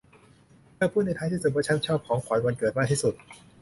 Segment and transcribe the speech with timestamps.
[0.75, 3.13] เธอพูดในท้ายที่สุดว่า ฉันชอบของขวัญวันเกิดมากที่สุด